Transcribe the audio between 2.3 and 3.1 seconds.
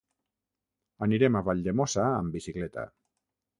bicicleta.